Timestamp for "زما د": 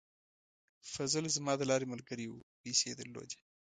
1.35-1.61